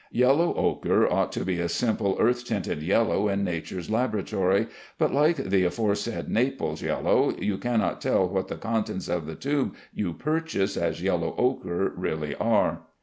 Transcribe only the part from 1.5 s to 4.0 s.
a simple earth, tinted yellow in nature's